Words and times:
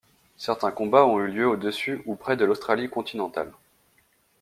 Certains 0.37 0.71
combats 0.71 1.05
ont 1.05 1.19
eu 1.19 1.27
lieu 1.27 1.47
au-dessus 1.47 2.01
ou 2.07 2.15
près 2.15 2.35
de 2.35 2.43
l'Australie 2.43 2.89
continentale. 2.89 3.51